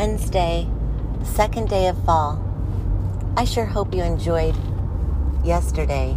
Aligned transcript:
Wednesday, 0.00 0.66
second 1.22 1.68
day 1.68 1.86
of 1.88 2.04
fall. 2.06 2.42
I 3.36 3.44
sure 3.44 3.66
hope 3.66 3.94
you 3.94 4.02
enjoyed 4.02 4.56
yesterday, 5.44 6.16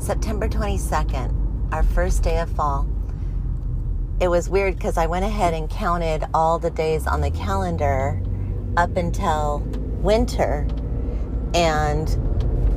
September 0.00 0.48
22nd, 0.48 1.72
our 1.72 1.84
first 1.84 2.24
day 2.24 2.40
of 2.40 2.50
fall. 2.50 2.88
It 4.18 4.26
was 4.26 4.48
weird 4.48 4.74
because 4.74 4.96
I 4.96 5.06
went 5.06 5.24
ahead 5.24 5.54
and 5.54 5.70
counted 5.70 6.26
all 6.34 6.58
the 6.58 6.70
days 6.70 7.06
on 7.06 7.20
the 7.20 7.30
calendar 7.30 8.20
up 8.76 8.96
until 8.96 9.60
winter. 10.00 10.66
And 11.54 12.08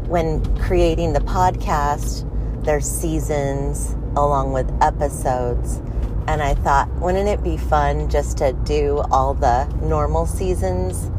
when 0.08 0.55
creating 0.58 1.13
the 1.13 1.22
podcast, 1.22 2.30
there's 2.63 2.85
seasons 2.85 3.95
along 4.16 4.53
with 4.53 4.72
episodes. 4.84 5.81
And 6.27 6.41
I 6.41 6.55
thought, 6.55 6.89
wouldn't 6.95 7.29
it 7.29 7.43
be 7.43 7.57
fun 7.57 8.09
just 8.09 8.38
to 8.39 8.53
do 8.53 9.03
all 9.11 9.34
the 9.34 9.65
normal 9.81 10.25
seasons? 10.25 11.11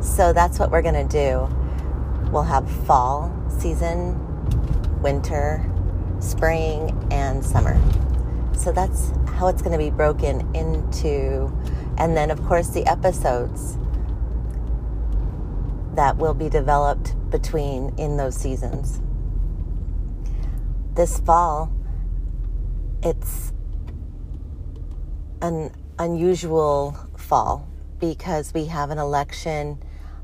So 0.00 0.32
that's 0.32 0.58
what 0.58 0.70
we're 0.70 0.82
going 0.82 1.08
to 1.08 1.12
do. 1.12 1.48
We'll 2.30 2.44
have 2.44 2.70
fall 2.86 3.32
season, 3.58 4.20
winter, 5.02 5.64
spring, 6.20 7.08
and 7.10 7.44
summer. 7.44 7.80
So 8.56 8.72
that's 8.72 9.10
how 9.34 9.48
it's 9.48 9.62
going 9.62 9.72
to 9.72 9.78
be 9.78 9.90
broken 9.90 10.54
into. 10.54 11.52
And 11.98 12.16
then, 12.16 12.30
of 12.30 12.42
course, 12.44 12.68
the 12.68 12.86
episodes 12.86 13.76
that 15.94 16.16
will 16.18 16.34
be 16.34 16.48
developed 16.48 17.14
between 17.30 17.94
in 17.96 18.16
those 18.16 18.36
seasons. 18.36 19.00
This 20.94 21.18
fall, 21.20 21.72
it's 23.02 23.52
an 25.46 25.70
unusual 25.98 26.96
fall 27.16 27.68
because 28.00 28.52
we 28.52 28.66
have 28.66 28.90
an 28.90 28.98
election, 28.98 29.78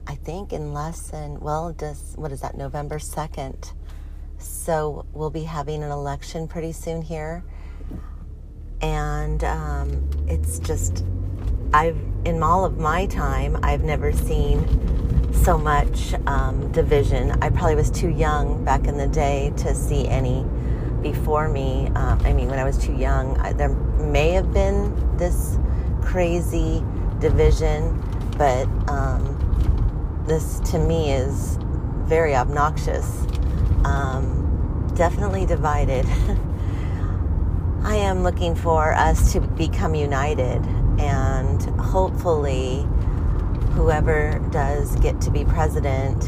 I 0.07 0.17
think, 0.17 0.53
in 0.53 0.75
less 0.75 1.11
than, 1.11 1.41
well, 1.41 1.73
does, 1.73 2.15
what 2.17 2.33
is 2.33 2.41
that, 2.41 2.57
November 2.57 2.99
2nd. 2.99 3.73
So 4.39 5.07
we'll 5.13 5.31
be 5.31 5.45
having 5.45 5.83
an 5.85 5.91
election 5.91 6.49
pretty 6.49 6.73
soon 6.73 7.03
here. 7.03 7.45
And 8.81 9.45
um, 9.45 10.11
it's 10.27 10.59
just, 10.59 11.05
I've, 11.73 11.99
in 12.25 12.43
all 12.43 12.65
of 12.65 12.79
my 12.79 13.07
time, 13.07 13.57
I've 13.63 13.85
never 13.85 14.13
seen 14.13 15.33
so 15.33 15.57
much 15.57 16.15
um, 16.27 16.71
division. 16.73 17.31
I 17.41 17.51
probably 17.51 17.77
was 17.77 17.93
too 17.93 18.11
young 18.11 18.65
back 18.65 18.89
in 18.89 18.99
the 18.99 19.07
day 19.07 19.53
to 19.59 19.75
see 19.75 20.09
any 20.09 20.45
before 21.03 21.49
me. 21.49 21.89
Um, 21.95 22.21
I 22.25 22.33
mean, 22.33 22.49
when 22.49 22.59
I 22.59 22.65
was 22.65 22.79
too 22.79 22.95
young, 22.95 23.37
I, 23.39 23.53
there 23.53 23.69
may 23.69 24.31
have 24.31 24.53
been 24.53 25.17
this 25.17 25.59
crazy 26.03 26.85
division, 27.19 28.01
but 28.39 28.67
um, 28.89 30.25
this 30.27 30.61
to 30.71 30.79
me 30.79 31.13
is 31.13 31.59
very 32.05 32.35
obnoxious. 32.35 33.27
Um, 33.85 34.93
definitely 34.95 35.47
divided. 35.47 36.07
I 37.85 37.97
am 37.97 38.23
looking 38.23 38.55
for 38.55 38.95
us 38.95 39.33
to 39.33 39.41
become 39.41 39.95
united 39.95 40.65
and 40.99 41.63
hopefully 41.81 42.87
whoever 43.73 44.39
does 44.53 44.95
get 44.97 45.21
to 45.23 45.31
be 45.31 45.45
president 45.45 46.23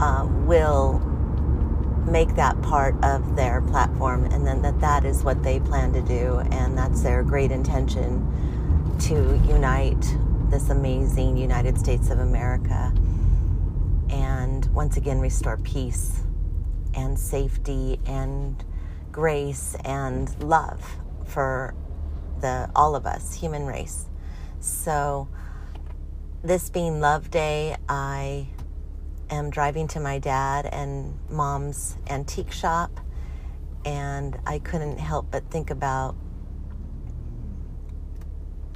uh, 0.00 0.26
will 0.44 1.00
make 2.10 2.34
that 2.34 2.60
part 2.62 2.94
of 3.04 3.36
their 3.36 3.60
platform 3.62 4.24
and 4.26 4.46
then 4.46 4.62
that 4.62 4.80
that 4.80 5.04
is 5.04 5.22
what 5.22 5.42
they 5.42 5.60
plan 5.60 5.92
to 5.92 6.02
do 6.02 6.38
and 6.52 6.76
that's 6.76 7.02
their 7.02 7.22
great 7.22 7.50
intention 7.50 8.24
to 8.98 9.40
unite 9.46 10.16
this 10.50 10.70
amazing 10.70 11.36
United 11.36 11.78
States 11.78 12.10
of 12.10 12.18
America 12.18 12.92
and 14.10 14.66
once 14.74 14.96
again 14.96 15.20
restore 15.20 15.56
peace 15.58 16.22
and 16.94 17.18
safety 17.18 18.00
and 18.06 18.64
grace 19.12 19.76
and 19.84 20.42
love 20.42 20.96
for 21.24 21.74
the 22.40 22.70
all 22.74 22.94
of 22.94 23.06
us 23.06 23.34
human 23.34 23.66
race. 23.66 24.06
So 24.60 25.28
this 26.42 26.70
being 26.70 27.00
love 27.00 27.30
day 27.30 27.76
I 27.88 28.48
am 29.30 29.50
driving 29.50 29.88
to 29.88 30.00
my 30.00 30.18
dad 30.18 30.66
and 30.66 31.18
mom's 31.28 31.96
antique 32.08 32.52
shop, 32.52 33.00
and 33.84 34.38
I 34.46 34.58
couldn't 34.58 34.98
help 34.98 35.30
but 35.30 35.50
think 35.50 35.70
about 35.70 36.16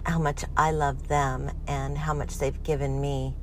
how 0.05 0.19
much 0.19 0.45
I 0.57 0.73
love 0.73 1.09
them 1.09 1.51
and 1.67 1.97
how 1.97 2.15
much 2.15 2.39
they've 2.39 2.63
given 2.63 3.01
me, 3.01 3.37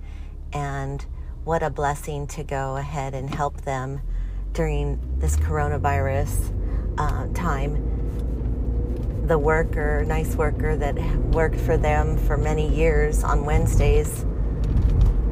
and 0.54 1.06
what 1.44 1.64
a 1.64 1.70
blessing 1.70 2.28
to 2.28 2.44
go 2.44 2.76
ahead 2.78 3.14
and 3.14 3.34
help 3.34 3.62
them 3.62 4.02
during 4.52 5.00
this 5.20 5.38
coronavirus 5.38 6.54
uh, 6.98 7.28
time. 7.34 7.86
The 9.28 9.38
worker, 9.38 10.04
nice 10.06 10.36
worker 10.36 10.76
that 10.76 10.96
worked 11.28 11.60
for 11.60 11.78
them 11.78 12.18
for 12.18 12.36
many 12.36 12.68
years 12.68 13.24
on 13.24 13.46
Wednesdays 13.46 14.26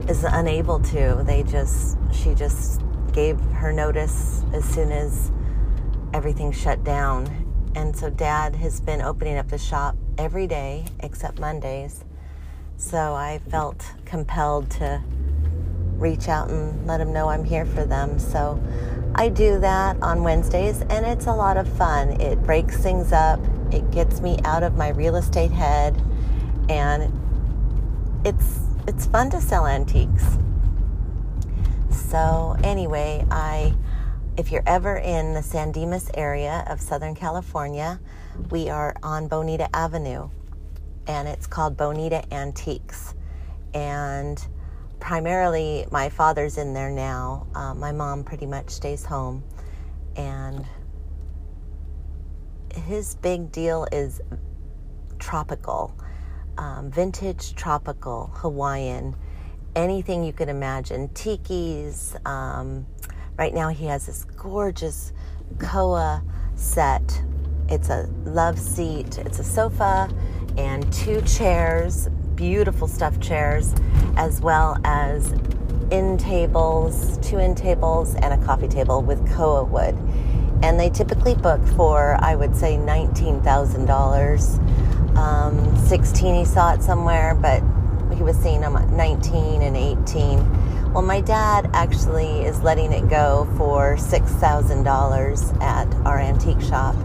is 0.09 0.23
unable 0.23 0.79
to. 0.79 1.23
They 1.25 1.43
just, 1.43 1.97
she 2.11 2.33
just 2.33 2.81
gave 3.11 3.39
her 3.39 3.73
notice 3.73 4.43
as 4.53 4.63
soon 4.63 4.91
as 4.91 5.31
everything 6.13 6.51
shut 6.51 6.83
down. 6.83 7.71
And 7.75 7.95
so 7.95 8.09
dad 8.09 8.55
has 8.55 8.79
been 8.79 9.01
opening 9.01 9.37
up 9.37 9.49
the 9.49 9.57
shop 9.57 9.95
every 10.17 10.47
day 10.47 10.85
except 11.01 11.39
Mondays. 11.39 12.03
So 12.77 13.13
I 13.15 13.39
felt 13.49 13.85
compelled 14.05 14.69
to 14.71 15.01
reach 15.97 16.29
out 16.29 16.49
and 16.49 16.85
let 16.85 16.99
them 16.99 17.11
know 17.11 17.27
I'm 17.27 17.43
here 17.43 17.65
for 17.65 17.85
them. 17.85 18.19
So 18.19 18.61
I 19.15 19.29
do 19.29 19.59
that 19.59 20.01
on 20.01 20.23
Wednesdays 20.23 20.81
and 20.81 21.05
it's 21.05 21.25
a 21.25 21.33
lot 21.33 21.57
of 21.57 21.67
fun. 21.67 22.21
It 22.21 22.41
breaks 22.43 22.77
things 22.77 23.11
up, 23.11 23.39
it 23.71 23.89
gets 23.91 24.21
me 24.21 24.37
out 24.43 24.63
of 24.63 24.75
my 24.75 24.89
real 24.89 25.15
estate 25.15 25.51
head, 25.51 26.01
and 26.69 27.11
it's 28.23 28.66
it's 28.87 29.05
fun 29.05 29.29
to 29.29 29.41
sell 29.41 29.67
antiques. 29.67 30.37
So 31.89 32.55
anyway, 32.63 33.25
I 33.29 33.73
if 34.37 34.51
you're 34.51 34.63
ever 34.65 34.97
in 34.97 35.33
the 35.33 35.41
San 35.41 35.71
Dimas 35.71 36.09
area 36.13 36.63
of 36.67 36.79
Southern 36.79 37.15
California, 37.15 37.99
we 38.49 38.69
are 38.69 38.95
on 39.03 39.27
Bonita 39.27 39.67
Avenue 39.75 40.29
and 41.07 41.27
it's 41.27 41.47
called 41.47 41.75
Bonita 41.75 42.23
Antiques. 42.33 43.13
And 43.73 44.45
primarily, 44.99 45.87
my 45.91 46.09
father's 46.09 46.57
in 46.57 46.73
there 46.73 46.91
now. 46.91 47.47
Uh, 47.55 47.73
my 47.73 47.91
mom 47.91 48.23
pretty 48.23 48.45
much 48.45 48.69
stays 48.69 49.05
home. 49.05 49.43
And 50.15 50.65
his 52.73 53.15
big 53.15 53.51
deal 53.51 53.87
is 53.91 54.21
tropical 55.19 55.96
um, 56.57 56.91
vintage, 56.91 57.55
tropical, 57.55 58.31
Hawaiian, 58.35 59.15
anything 59.75 60.23
you 60.23 60.33
could 60.33 60.49
imagine. 60.49 61.09
Tiki's. 61.09 62.15
Um, 62.25 62.85
right 63.37 63.53
now, 63.53 63.69
he 63.69 63.85
has 63.85 64.05
this 64.07 64.25
gorgeous 64.25 65.13
koa 65.59 66.23
set. 66.55 67.21
It's 67.69 67.89
a 67.89 68.09
love 68.23 68.57
seat, 68.57 69.17
it's 69.19 69.39
a 69.39 69.43
sofa, 69.43 70.09
and 70.57 70.91
two 70.91 71.21
chairs, 71.21 72.07
beautiful 72.35 72.87
stuffed 72.87 73.21
chairs, 73.21 73.75
as 74.15 74.41
well 74.41 74.77
as 74.83 75.33
in 75.91 76.17
tables, 76.17 77.17
two 77.19 77.37
in 77.37 77.55
tables, 77.55 78.15
and 78.15 78.33
a 78.33 78.45
coffee 78.45 78.67
table 78.67 79.01
with 79.01 79.25
koa 79.33 79.63
wood. 79.63 79.95
And 80.63 80.79
they 80.79 80.89
typically 80.89 81.35
book 81.35 81.63
for, 81.75 82.17
I 82.19 82.35
would 82.35 82.55
say, 82.55 82.77
$19,000 82.77 84.66
um, 85.17 85.75
16 85.87 86.35
he 86.35 86.45
saw 86.45 86.73
it 86.73 86.81
somewhere, 86.81 87.35
but 87.35 87.61
he 88.15 88.23
was 88.23 88.37
seeing 88.37 88.61
them 88.61 88.75
at 88.75 88.89
19 88.89 89.61
and 89.61 89.75
18. 89.75 90.93
Well, 90.93 91.03
my 91.03 91.21
dad 91.21 91.69
actually 91.73 92.43
is 92.45 92.61
letting 92.61 92.91
it 92.91 93.09
go 93.09 93.47
for 93.57 93.95
$6,000 93.97 95.61
at 95.61 95.93
our 96.05 96.19
antique 96.19 96.61
shop. 96.61 96.95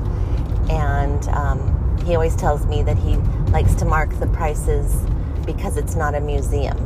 And 0.70 1.26
um, 1.28 1.98
he 2.06 2.14
always 2.14 2.36
tells 2.36 2.66
me 2.66 2.82
that 2.82 2.96
he 2.98 3.16
likes 3.50 3.74
to 3.76 3.84
mark 3.84 4.10
the 4.18 4.26
prices 4.28 5.04
because 5.44 5.76
it's 5.76 5.94
not 5.94 6.14
a 6.14 6.20
museum. 6.20 6.78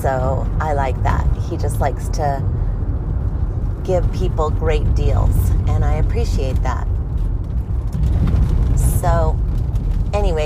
So 0.00 0.46
I 0.60 0.74
like 0.74 1.00
that. 1.02 1.26
He 1.48 1.56
just 1.56 1.80
likes 1.80 2.08
to 2.10 2.44
give 3.82 4.10
people 4.12 4.50
great 4.50 4.94
deals, 4.94 5.36
and 5.68 5.84
I 5.84 5.94
appreciate 5.94 6.60
that. 6.62 6.86
So 9.00 9.38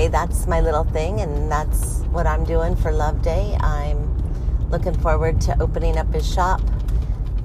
anyway, 0.01 0.11
that's 0.11 0.47
my 0.47 0.61
little 0.61 0.83
thing, 0.83 1.21
and 1.21 1.51
that's 1.51 1.99
what 2.11 2.25
I'm 2.25 2.43
doing 2.43 2.75
for 2.75 2.91
Love 2.91 3.21
Day. 3.21 3.55
I'm 3.59 4.17
looking 4.69 4.97
forward 4.97 5.39
to 5.41 5.61
opening 5.61 5.95
up 5.95 6.11
his 6.11 6.27
shop. 6.27 6.59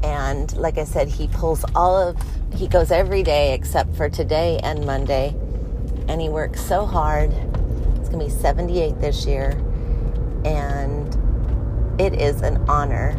And 0.02 0.56
like 0.56 0.78
I 0.78 0.84
said, 0.84 1.08
he 1.08 1.28
pulls 1.28 1.66
all 1.74 1.96
of, 1.96 2.16
he 2.54 2.66
goes 2.66 2.90
every 2.90 3.22
day 3.22 3.52
except 3.52 3.94
for 3.94 4.08
today 4.08 4.58
and 4.62 4.86
Monday. 4.86 5.36
And 6.08 6.18
he 6.18 6.30
works 6.30 6.62
so 6.62 6.86
hard. 6.86 7.30
It's 7.96 8.08
going 8.08 8.20
to 8.20 8.24
be 8.24 8.30
78 8.30 9.00
this 9.00 9.26
year. 9.26 9.50
And 10.46 11.14
it 12.00 12.14
is 12.14 12.40
an 12.40 12.56
honor 12.68 13.12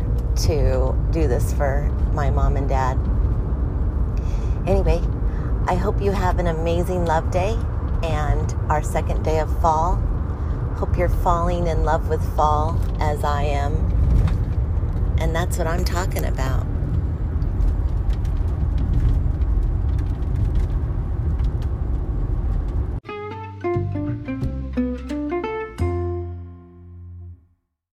to 0.48 0.98
do 1.12 1.28
this 1.28 1.54
for 1.54 1.83
my 2.13 2.31
mom 2.31 2.57
and 2.57 2.68
dad. 2.68 2.98
Anyway, 4.68 5.00
I 5.68 5.75
hope 5.75 6.01
you 6.01 6.12
have 6.12 6.40
an 6.40 6.48
amazing 6.48 7.06
love 7.06 7.30
day 7.30 7.56
and 8.03 8.53
our 8.69 8.83
second 8.83 9.23
day 9.23 9.39
of 9.39 9.61
fall. 9.61 9.95
Hope 10.75 10.97
you're 10.97 11.09
falling 11.09 11.67
in 11.67 11.83
love 11.83 12.09
with 12.09 12.21
fall 12.35 12.79
as 12.99 13.23
I 13.23 13.44
am. 13.44 13.75
And 15.19 15.35
that's 15.35 15.57
what 15.57 15.65
I'm 15.65 15.83
talking 15.83 16.25
about. 16.25 16.67